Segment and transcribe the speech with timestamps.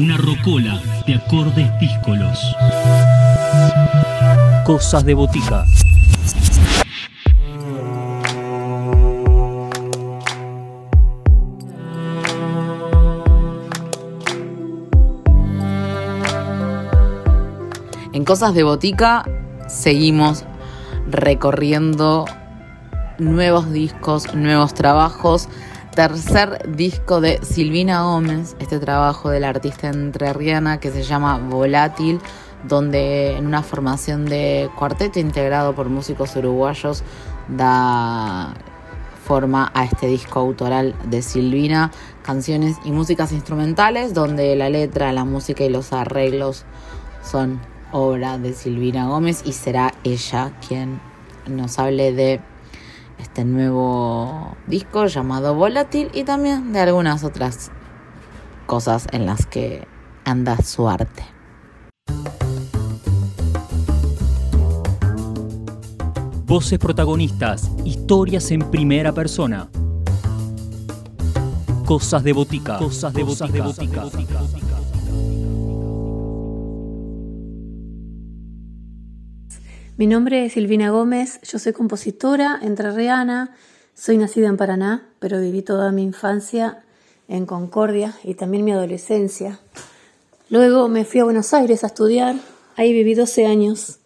[0.00, 2.56] Una rocola de acordes díscolos.
[4.64, 5.66] Cosas de botica.
[18.14, 19.28] En Cosas de Botica
[19.68, 20.46] seguimos
[21.10, 22.24] recorriendo
[23.18, 25.50] nuevos discos, nuevos trabajos.
[25.94, 32.20] Tercer disco de Silvina Gómez, este trabajo de la artista entrerriana que se llama Volátil,
[32.68, 37.02] donde en una formación de cuarteto integrado por músicos uruguayos
[37.48, 38.54] da
[39.24, 41.90] forma a este disco autoral de Silvina,
[42.22, 46.66] canciones y músicas instrumentales, donde la letra, la música y los arreglos
[47.22, 51.00] son obra de Silvina Gómez y será ella quien
[51.48, 52.40] nos hable de
[53.20, 57.70] este nuevo disco llamado Volátil y también de algunas otras
[58.66, 59.86] cosas en las que
[60.24, 61.24] anda su arte.
[66.44, 69.68] Voces protagonistas, historias en primera persona.
[71.84, 72.78] Cosas de botica.
[72.78, 74.04] Cosas de botica.
[80.00, 83.54] Mi nombre es Silvina Gómez, yo soy compositora entrerriana,
[83.92, 86.82] soy nacida en Paraná, pero viví toda mi infancia
[87.28, 89.60] en Concordia y también mi adolescencia.
[90.48, 92.36] Luego me fui a Buenos Aires a estudiar,
[92.76, 93.98] ahí viví 12 años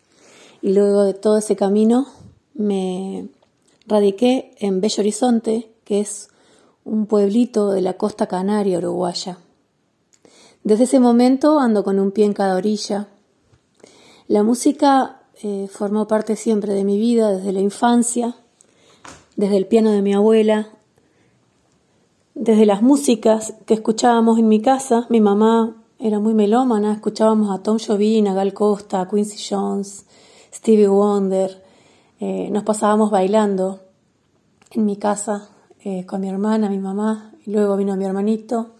[0.61, 2.09] y luego de todo ese camino
[2.55, 3.29] me
[3.87, 6.29] radiqué en Bello Horizonte, que es
[6.85, 9.39] un pueblito de la costa canaria uruguaya.
[10.65, 13.07] Desde ese momento ando con un pie en cada orilla.
[14.27, 18.35] La música eh, formó parte siempre de mi vida desde la infancia,
[19.37, 20.71] desde el piano de mi abuela,
[22.35, 25.07] desde las músicas que escuchábamos en mi casa.
[25.11, 30.07] Mi mamá era muy melómana, escuchábamos a Tom Jobim, a Gal Costa, a Quincy Jones,
[30.51, 31.63] Stevie Wonder.
[32.21, 33.81] Eh, nos pasábamos bailando
[34.71, 35.51] en mi casa
[35.81, 38.77] eh, con mi hermana, mi mamá, y luego vino mi hermanito.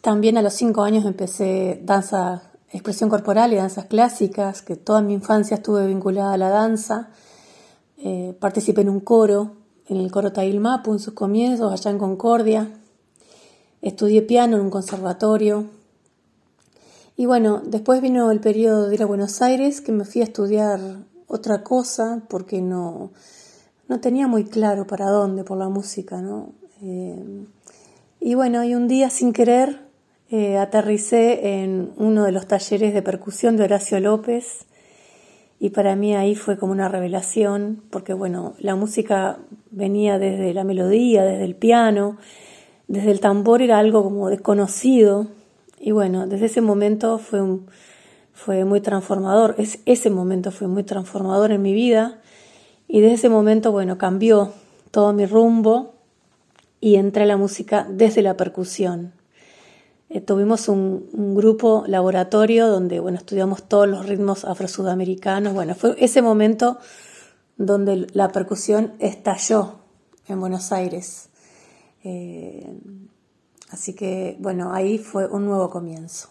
[0.00, 5.14] también a los cinco años empecé danza expresión corporal y danzas clásicas, que toda mi
[5.14, 7.10] infancia estuve vinculada a la danza.
[7.98, 9.56] Eh, participé en un coro,
[9.88, 12.70] en el coro Tailmapu en sus comienzos, allá en Concordia.
[13.82, 15.66] Estudié piano en un conservatorio.
[17.16, 20.24] Y bueno, después vino el periodo de ir a Buenos Aires, que me fui a
[20.24, 20.80] estudiar
[21.26, 23.10] otra cosa, porque no,
[23.88, 26.52] no tenía muy claro para dónde por la música, ¿no?
[26.82, 27.46] Eh,
[28.20, 29.89] y bueno, y un día sin querer
[30.30, 34.66] eh, aterricé en uno de los talleres de percusión de Horacio López
[35.58, 39.38] y para mí ahí fue como una revelación, porque bueno, la música
[39.72, 42.16] venía desde la melodía, desde el piano,
[42.86, 45.26] desde el tambor era algo como desconocido
[45.80, 47.40] y bueno, desde ese momento fue,
[48.32, 52.20] fue muy transformador, es, ese momento fue muy transformador en mi vida
[52.86, 54.52] y desde ese momento, bueno, cambió
[54.92, 55.94] todo mi rumbo
[56.80, 59.19] y entré a la música desde la percusión.
[60.12, 65.54] Eh, tuvimos un, grupo laboratorio donde bueno, estudiamos todos los ritmos afro-sudamericanos.
[65.54, 66.78] Bueno, fue ese momento
[67.56, 69.76] donde la percusión estalló
[70.26, 71.28] en Buenos Aires.
[72.02, 72.74] Eh,
[73.70, 76.30] así que bueno, ahí fue un nuevo comienzo.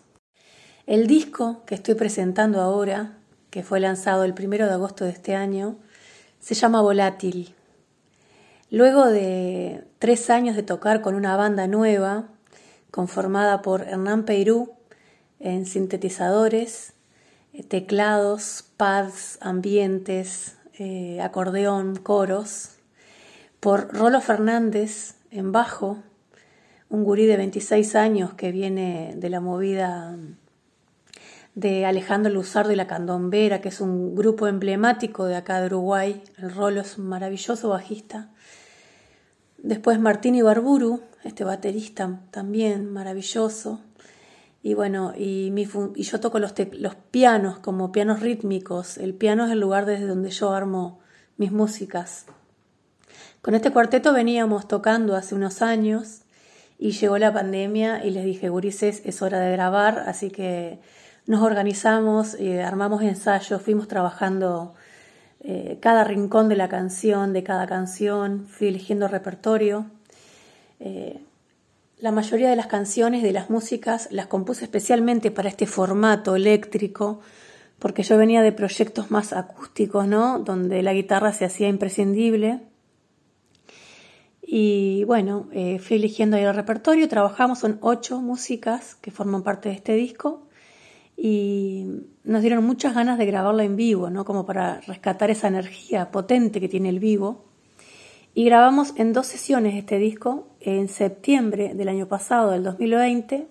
[0.85, 3.17] El disco que estoy presentando ahora,
[3.49, 5.77] que fue lanzado el primero de agosto de este año,
[6.41, 7.55] se llama Volátil.
[8.71, 12.27] Luego de tres años de tocar con una banda nueva,
[12.91, 14.73] conformada por Hernán Peirú
[15.39, 16.93] en sintetizadores,
[17.53, 22.75] eh, teclados, pads, ambientes, eh, acordeón, coros,
[23.59, 25.97] por Rolo Fernández en bajo,
[26.89, 30.17] un gurí de 26 años que viene de la movida
[31.55, 36.23] de Alejandro Luzardo y la Candombera, que es un grupo emblemático de acá de Uruguay.
[36.37, 38.29] El Rolo es un maravilloso bajista.
[39.63, 43.81] Después Martín Ibarburu, este baterista también maravilloso.
[44.61, 45.53] Y bueno, y,
[45.95, 48.97] yo toco los, los pianos como pianos rítmicos.
[48.97, 50.99] El piano es el lugar desde donde yo armo
[51.37, 52.25] mis músicas.
[53.41, 56.23] Con este cuarteto veníamos tocando hace unos años
[56.77, 60.79] y llegó la pandemia y les dije, Gurises, es hora de grabar, así que
[61.25, 64.73] nos organizamos, eh, armamos ensayos, fuimos trabajando
[65.41, 69.85] eh, cada rincón de la canción, de cada canción, fui eligiendo repertorio.
[70.79, 71.21] Eh,
[71.97, 77.21] la mayoría de las canciones, de las músicas, las compuse especialmente para este formato eléctrico,
[77.79, 80.39] porque yo venía de proyectos más acústicos, ¿no?
[80.39, 82.61] Donde la guitarra se hacía imprescindible.
[84.41, 89.75] Y bueno, eh, fui eligiendo el repertorio, trabajamos, son ocho músicas que forman parte de
[89.75, 90.48] este disco
[91.21, 91.85] y
[92.23, 94.23] nos dieron muchas ganas de grabarlo en vivo, ¿no?
[94.23, 97.43] Como para rescatar esa energía potente que tiene el vivo.
[98.33, 103.47] Y grabamos en dos sesiones este disco, en septiembre del año pasado, del 2020,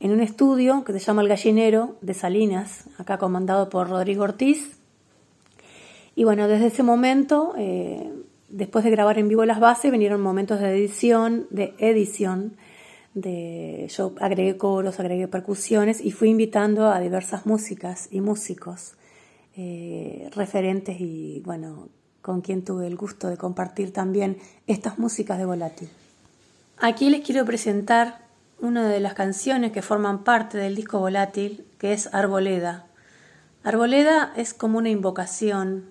[0.00, 4.80] en un estudio que se llama El Gallinero de Salinas, acá comandado por Rodrigo Ortiz.
[6.16, 8.12] Y bueno, desde ese momento, eh,
[8.48, 12.56] después de grabar en vivo las bases, vinieron momentos de edición, de edición,
[13.14, 18.94] de, yo agregué coros, agregué percusiones y fui invitando a diversas músicas y músicos
[19.56, 21.88] eh, referentes y bueno,
[22.22, 25.88] con quien tuve el gusto de compartir también estas músicas de Volátil.
[26.78, 28.18] Aquí les quiero presentar
[28.60, 32.86] una de las canciones que forman parte del disco Volátil, que es Arboleda.
[33.64, 35.84] Arboleda es como una invocación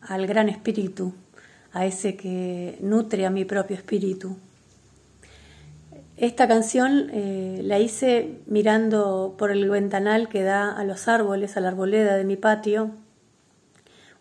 [0.00, 1.14] al gran espíritu,
[1.72, 4.36] a ese que nutre a mi propio espíritu.
[6.22, 11.60] Esta canción eh, la hice mirando por el ventanal que da a los árboles, a
[11.60, 12.92] la arboleda de mi patio,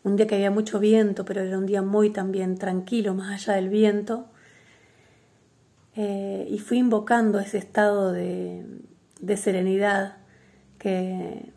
[0.03, 3.53] un día que había mucho viento, pero era un día muy también tranquilo, más allá
[3.53, 4.25] del viento.
[5.95, 8.65] Eh, y fui invocando ese estado de,
[9.37, 10.17] serenidad
[10.79, 11.53] que,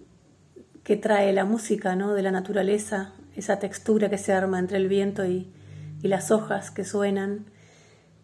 [1.01, 2.13] trae la música ¿no?
[2.13, 5.49] de la naturaleza, esa textura que se arma entre el viento y
[6.03, 7.47] las hojas que suenan.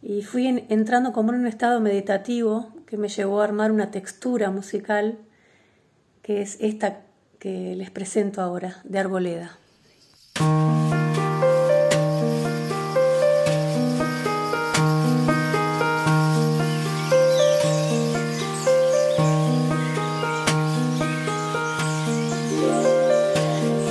[0.02, 4.50] Y fui entrando como en un estado meditativo que me llevó a armar una textura
[4.50, 5.18] musical
[6.22, 7.02] que es esta
[7.38, 9.58] que les presento ahora, de Arboleda.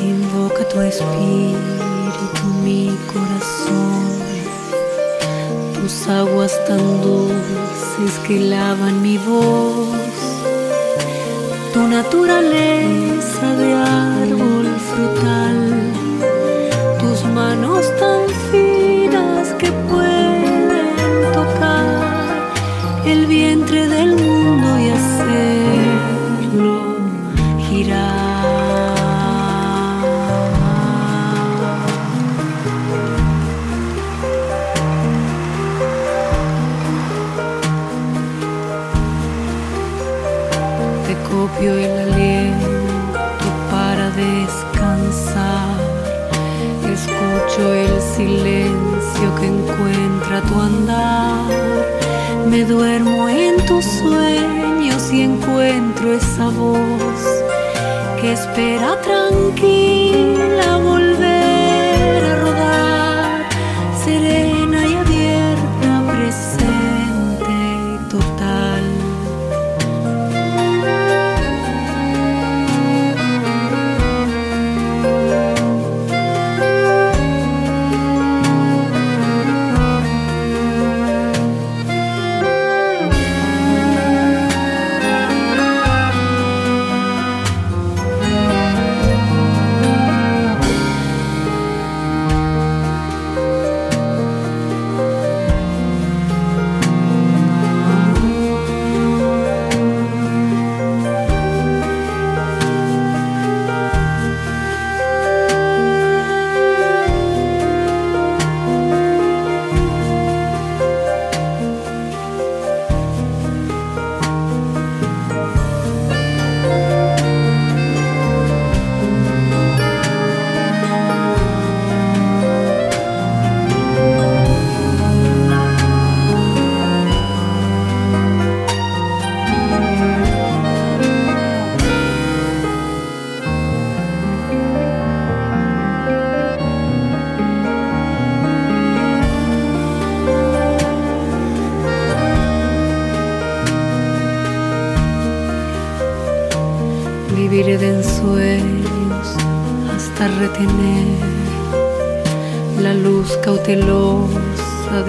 [0.01, 4.08] Invoca tu espíritu, mi corazón,
[5.89, 10.17] tus aguas tan dulces que lavan mi voz,
[11.73, 15.58] tu naturaleza de árbol frutal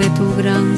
[0.01, 0.70] cautelosa de tu gran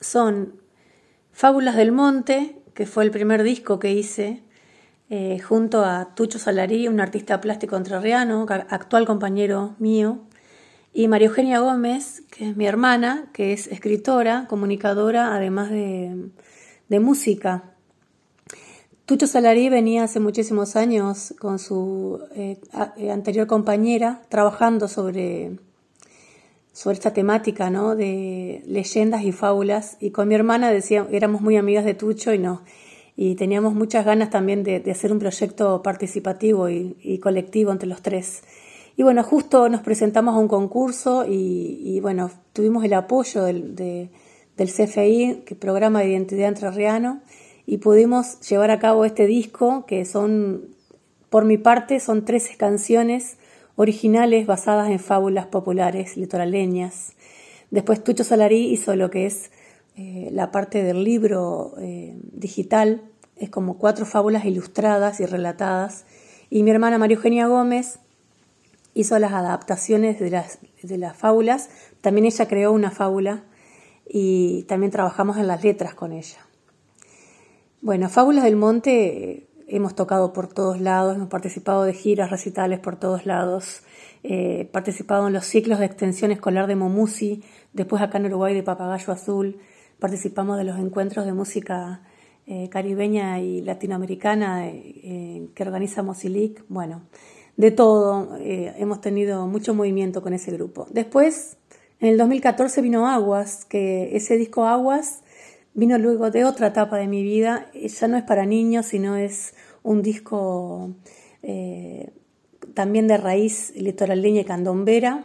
[0.00, 0.54] son
[1.32, 4.42] Fábulas del Monte, que fue el primer disco que hice
[5.10, 10.20] eh, junto a Tucho Salarí, un artista plástico entrerriano, actual compañero mío,
[10.94, 16.30] y María Eugenia Gómez, que es mi hermana, que es escritora, comunicadora, además de,
[16.98, 17.74] música.
[19.04, 22.58] Tucho Salarí venía hace muchísimos años con su eh,
[22.96, 25.58] eh, anterior compañera trabajando sobre,
[26.78, 27.96] sobre esta temática ¿no?
[27.96, 29.96] de leyendas y fábulas.
[29.98, 32.62] Y con mi hermana decía, éramos muy amigas de Tucho y no
[33.20, 38.44] y teníamos muchas ganas también de, hacer un proyecto participativo y, colectivo entre los tres.
[38.96, 44.68] Y bueno, justo nos presentamos a un concurso y, bueno, tuvimos el apoyo del, del
[44.72, 47.20] CFI, que Programa de Identidad Entrerriano,
[47.66, 50.76] y pudimos llevar a cabo este disco, que son,
[51.28, 53.36] por mi parte, son 13 canciones
[53.80, 57.12] originales basadas en fábulas populares litoraleñas.
[57.70, 59.52] Después Tucho Salarí hizo lo que es
[59.96, 63.02] eh, la parte del libro eh, digital,
[63.36, 66.06] es como cuatro fábulas ilustradas y relatadas.
[66.50, 68.00] Y mi hermana María Eugenia Gómez
[68.94, 71.70] hizo las adaptaciones de las, de las fábulas.
[72.00, 73.44] También ella creó una fábula
[74.08, 76.38] y también trabajamos en las letras con ella.
[77.80, 82.96] Bueno, Fábulas del Monte hemos tocado por todos lados, hemos participado de giras, recitales por
[82.96, 83.82] todos lados,
[84.22, 88.62] eh, participado en los ciclos de extensión escolar de Momusi, después acá en Uruguay de
[88.62, 89.58] Papagayo Azul,
[90.00, 92.02] participamos de los encuentros de música
[92.46, 96.64] eh, caribeña y latinoamericana eh, que organiza Mosilic.
[96.68, 97.02] Bueno,
[97.56, 100.86] de todo, hemos tenido mucho movimiento con ese grupo.
[100.90, 101.58] Después,
[102.00, 105.22] en el 2014 vino Aguas, que ese disco Aguas
[105.78, 107.70] vino luego de otra etapa de mi vida.
[107.72, 110.94] Ya no es para niños, sino es un disco
[112.74, 115.24] también de raíz litoraleña y candombera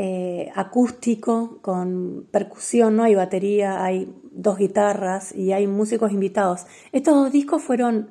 [0.00, 6.66] eh, acústico, con percusión, no hay batería, hay dos guitarras y hay músicos invitados.
[6.92, 8.10] Estos dos discos fueron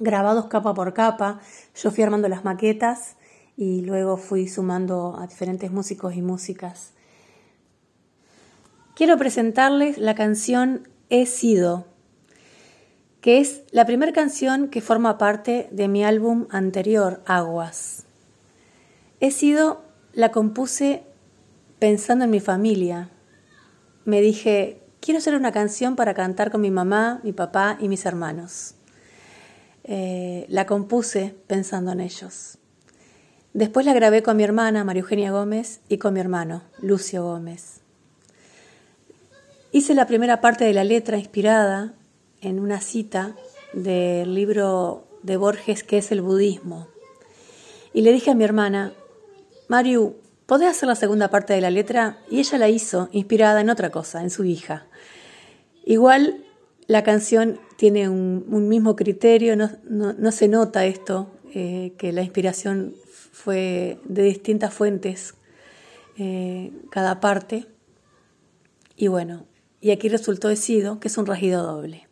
[0.00, 1.38] grabados capa por capa,
[1.76, 3.14] yo fui armando las maquetas
[3.56, 6.92] y luego fui sumando a diferentes músicos y músicas.
[8.94, 11.86] Quiero presentarles la canción He sido,
[13.20, 18.04] que es la primera canción que forma parte de mi álbum anterior, Aguas.
[19.20, 19.82] He sido
[20.12, 21.04] la compuse
[21.78, 23.08] pensando en mi familia.
[24.04, 28.04] Me dije, quiero hacer una canción para cantar con mi mamá, mi papá y mis
[28.04, 28.74] hermanos.
[29.84, 32.58] Eh, la compuse pensando en ellos.
[33.54, 37.81] Después la grabé con mi hermana, María Eugenia Gómez, y con mi hermano, Lucio Gómez.
[39.74, 41.94] Hice la primera parte de la letra inspirada
[42.42, 43.34] en una cita
[43.72, 46.88] del libro de Borges que es el budismo.
[47.94, 48.92] Y le dije a mi hermana,
[49.68, 52.18] Mariu, ¿podés hacer la segunda parte de la letra?
[52.30, 54.84] Y ella la hizo, inspirada en otra cosa, en su hija.
[55.86, 56.44] Igual
[56.86, 62.94] la canción tiene un, mismo criterio, no, se nota esto, eh, que la inspiración
[63.32, 65.32] fue de distintas fuentes,
[66.18, 67.64] eh, cada parte.
[68.96, 69.46] Y bueno,
[69.82, 72.08] y aquí resultó decido que es un rajido doble.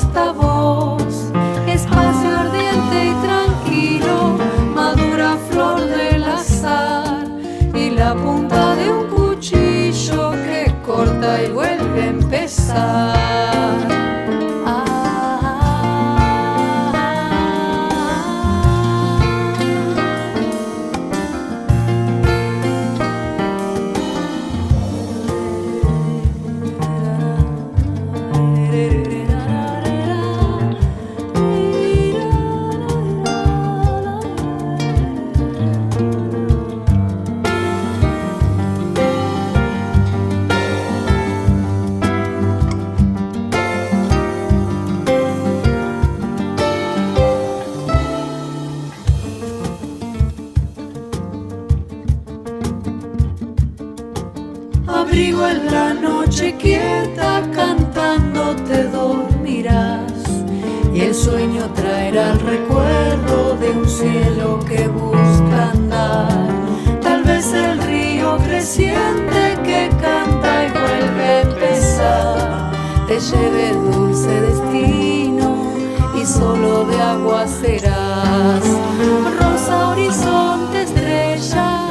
[0.00, 1.30] esta voz,
[1.66, 4.38] espacio ardiente y tranquilo,
[4.74, 7.26] madura flor del azar
[7.74, 13.19] y la punta de un cuchillo que corta y vuelve a empezar.
[57.54, 60.12] Cantando te dormirás.
[60.92, 66.48] Y el sueño traerá el recuerdo de un cielo que busca andar.
[67.00, 72.72] Tal vez el río creciente que canta y vuelve a empezar,
[73.06, 75.56] te lleve dulce destino
[76.20, 78.64] y solo de agua serás.
[79.40, 81.88] Rosa horizonte estrella,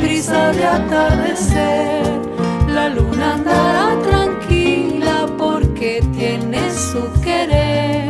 [0.00, 2.20] brisa de atardecer,
[2.68, 4.19] la luna andará porque
[7.22, 8.08] querer.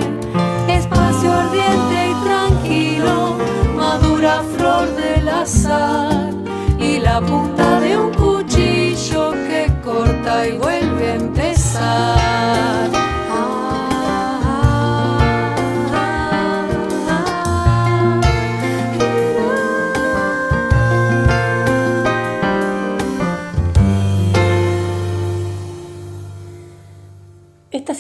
[0.69, 3.37] Espacio ardiente y tranquilo,
[3.77, 6.33] madura flor del azar
[6.79, 12.91] y la punta de un cuchillo que corta y vuelve a empezar.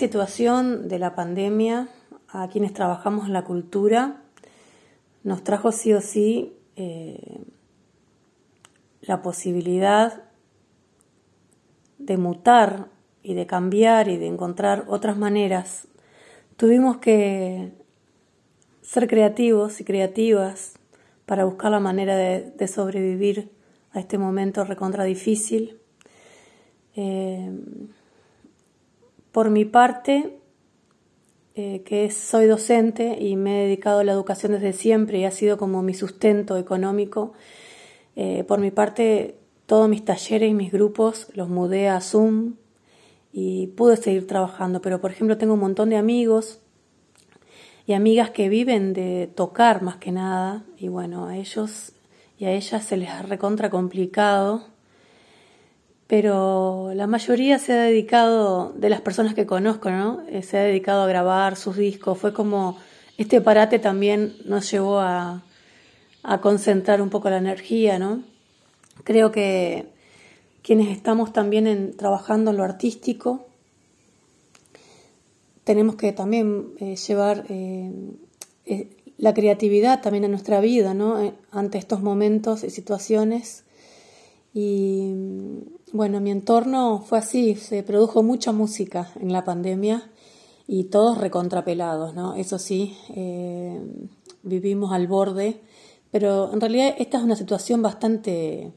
[0.01, 1.91] Situación de la pandemia
[2.31, 4.23] a quienes trabajamos en la cultura
[5.25, 7.43] nos trajo sí o sí eh,
[9.03, 10.23] la posibilidad
[11.99, 12.89] de mutar
[13.23, 15.87] y de cambiar y de encontrar otras maneras.
[16.57, 17.75] Tuvimos que
[18.81, 20.79] ser creativos y creativas
[21.27, 23.51] para buscar la manera de, sobrevivir
[23.93, 25.79] a este momento recontra difícil.
[26.97, 27.53] Eh,
[29.33, 30.41] por mi parte,
[31.55, 35.31] eh, que soy docente y me he dedicado a la educación desde siempre y ha
[35.31, 37.33] sido como mi sustento económico,
[38.17, 42.55] eh, por mi parte, todos mis talleres y mis grupos los mudé a Zoom
[43.33, 46.61] y pude seguir trabajando, pero por ejemplo tengo un montón de amigos
[47.87, 51.93] y amigas que viven de tocar más que nada y bueno, a ellos
[52.39, 54.70] y a ellas se les ha recontra complicado
[56.11, 60.23] pero la mayoría se ha dedicado, de las personas que conozco, ¿no?
[60.29, 62.19] Eh, se ha dedicado a grabar sus discos.
[62.19, 62.79] Fue como,
[63.17, 65.45] este parate también nos llevó a,
[66.43, 68.25] concentrar un poco la energía, ¿no?
[69.05, 69.87] Creo que
[70.63, 73.47] quienes estamos también trabajando en lo artístico,
[75.63, 77.93] tenemos que también eh, llevar eh,
[79.17, 81.37] la creatividad también a nuestra vida, ¿no?
[81.53, 83.63] Ante estos momentos y situaciones.
[84.53, 85.15] Y
[85.93, 90.11] bueno, mi entorno fue así, se produjo mucha música en la pandemia
[90.67, 92.35] y todos recontrapelados, ¿no?
[92.37, 93.81] Eso sí, eh,
[94.43, 95.61] vivimos al borde,
[96.13, 98.73] pero en realidad esta es una situación bastante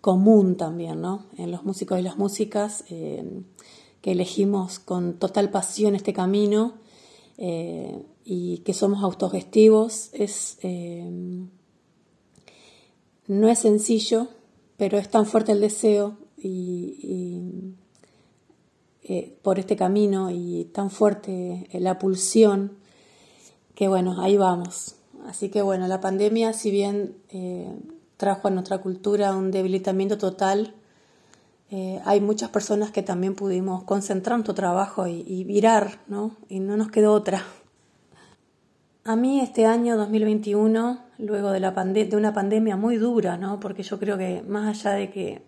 [0.00, 1.26] común también, ¿no?
[1.36, 3.42] En los músicos y las músicas eh,
[4.00, 6.74] que elegimos con total pasión este camino
[7.38, 10.58] eh, y que somos autogestivos, es,
[13.26, 14.28] no es sencillo,
[14.80, 17.74] pero es tan fuerte el deseo y,
[19.02, 22.78] eh, por este camino y tan fuerte la pulsión
[23.74, 24.94] que bueno, ahí vamos.
[25.26, 27.70] Así que bueno, la pandemia, si bien eh,
[28.16, 30.74] trajo a nuestra cultura un debilitamiento total,
[31.70, 36.36] eh, hay muchas personas que también pudimos concentrar nuestro trabajo y virar, ¿no?
[36.48, 37.44] Y no nos quedó otra.
[39.04, 43.58] A mí este año 2021, luego de, la de una pandemia muy dura, ¿no?
[43.58, 45.42] Porque yo creo que más allá de que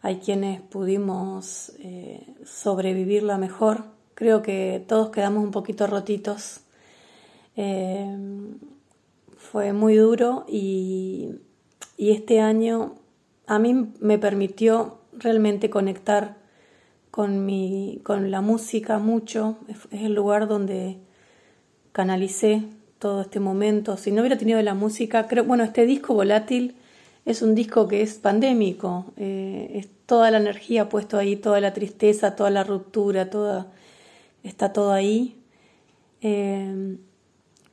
[0.00, 6.60] hay quienes pudimos eh, sobrevivirla mejor, creo que todos quedamos un poquito rotitos.
[7.56, 8.16] Eh,
[9.36, 11.34] fue muy duro y,
[11.98, 12.94] y este año
[13.46, 16.36] a mí me permitió realmente conectar
[17.10, 19.58] con, mi, con la música mucho.
[19.68, 20.98] Es, el lugar donde
[21.92, 22.62] canalicé
[22.98, 23.96] todo este momento.
[23.96, 26.76] Si no hubiera tenido la música, creo, bueno, este disco volátil
[27.24, 29.06] es un disco que es pandémico.
[29.16, 33.68] Eh, es toda la energía puesto ahí, toda la tristeza, toda la ruptura, toda,
[34.42, 35.36] está todo ahí.
[36.22, 36.98] Eh,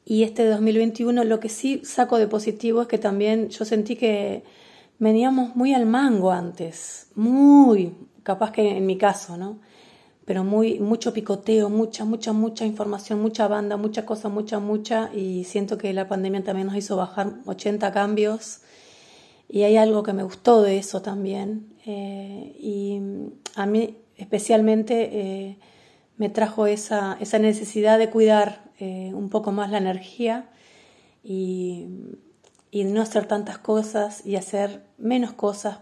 [0.05, 4.43] y este 2021 lo que sí saco de positivo es que también yo sentí que
[4.99, 9.59] veníamos muy al mango antes, muy, capaz que en mi caso, ¿no?
[10.27, 15.45] Pero muy, mucho picoteo, mucha, mucha, mucha información, mucha banda, mucha cosa, mucha, mucha, y
[15.45, 18.59] siento que la pandemia también nos hizo bajar 80 cambios,
[19.47, 22.99] y hay algo que me gustó de eso también, eh, y
[23.55, 25.59] a mí especialmente eh,
[26.17, 30.49] me trajo esa, esa necesidad de cuidar eh, un poco más la energía
[31.23, 31.87] y,
[32.69, 35.79] y, no hacer tantas cosas y hacer menos cosas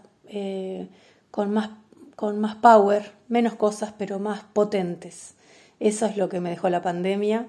[1.32, 1.70] con, más,
[2.16, 5.34] con más power, menos cosas pero más potentes.
[5.78, 7.46] Eso es lo que me dejó la pandemia.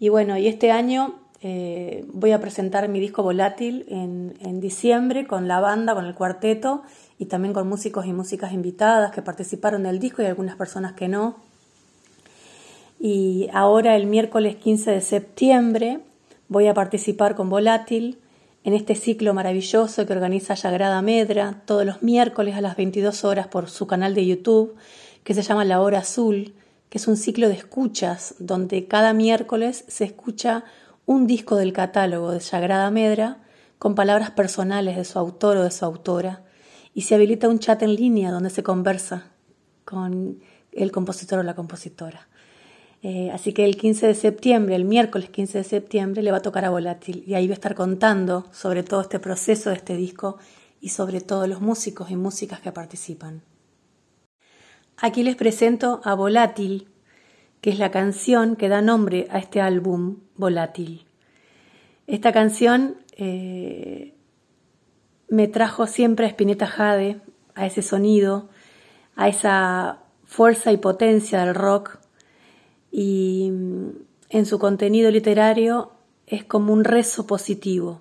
[0.00, 5.24] Y bueno, y este año Eh, voy a presentar mi disco Volátil en, en, diciembre
[5.24, 6.82] con la banda, con el cuarteto
[7.16, 11.06] y también con músicos y músicas invitadas que participaron del disco y algunas personas que
[11.06, 11.36] no.
[12.98, 16.00] Y ahora el miércoles 15 de septiembre
[16.48, 18.18] voy a participar con Volátil
[18.64, 23.46] en este ciclo maravilloso que organiza Yagrada Medra todos los miércoles a las 22 horas
[23.46, 24.74] por su canal de YouTube,
[25.24, 26.54] que se llama La Hora Azul,
[26.88, 30.64] que es un ciclo de escuchas donde cada miércoles se escucha
[31.06, 33.38] un disco del catálogo de Sagrada Medra
[33.78, 36.42] con palabras personales de su autor o de su autora
[36.94, 39.30] y se habilita un chat en línea donde se conversa
[39.84, 40.40] con
[40.72, 42.28] el compositor o la compositora.
[43.02, 46.42] Eh, así que el 15 de septiembre, el miércoles 15 de septiembre, le va a
[46.42, 49.96] tocar a Volátil y ahí va a estar contando sobre todo este proceso de este
[49.96, 50.38] disco
[50.80, 53.42] y sobre todos los músicos y músicas que participan.
[54.96, 56.88] Aquí les presento a Volátil,
[57.60, 61.06] que es la canción que da nombre a este álbum, Volátil.
[62.08, 64.14] Esta canción eh,
[65.28, 67.20] me trajo siempre a Spinetta Jade,
[67.54, 68.48] a ese sonido,
[69.14, 71.97] a esa fuerza y potencia del rock
[72.90, 73.88] y mm,
[74.30, 75.92] en su contenido literario
[76.26, 78.00] es como un rezo positivo.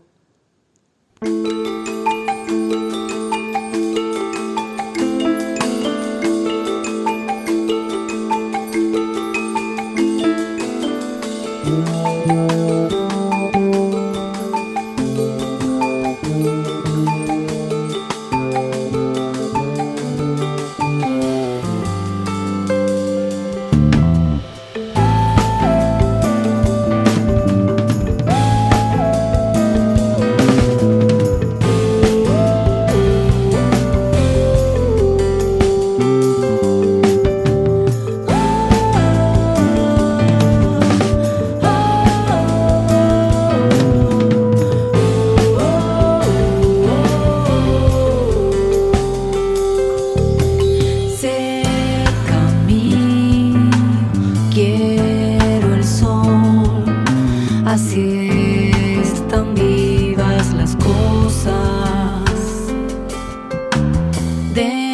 [64.57, 64.86] de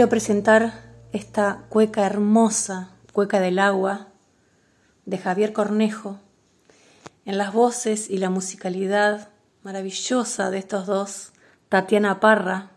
[0.00, 0.82] quiero presentar
[1.12, 4.08] esta cueca hermosa, cueca del agua,
[5.04, 6.18] de Javier Cornejo,
[7.26, 9.28] en las voces y la musicalidad
[9.62, 11.32] maravillosa de estos dos,
[11.68, 12.70] Tatiana Parra,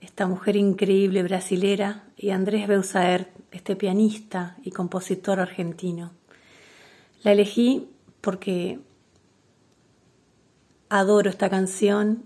[0.00, 6.12] esta mujer increíble brasilera, y Andrés Beusaert, este pianista y compositor argentino.
[7.24, 7.90] La elegí
[8.22, 8.80] porque
[10.88, 12.22] adoro esta canción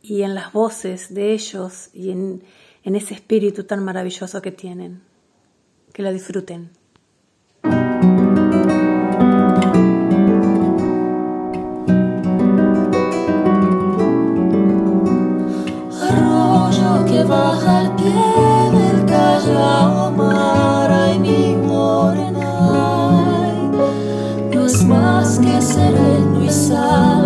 [0.00, 2.42] y en las voces de ellos y en,
[2.86, 5.02] en ese espíritu tan maravilloso que tienen.
[5.92, 6.70] Que la disfruten.
[16.00, 18.26] Arroyo que baja al pie
[18.76, 22.52] del callao mar, ay mi morena,
[24.54, 27.25] no es más que sereno y sal